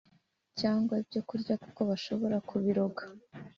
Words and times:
cyangwa 0.59 0.93
ibyo 1.03 1.21
kurya 1.29 1.53
kuko 1.63 1.79
bashobora 1.89 2.37
kubiroga. 2.49 3.03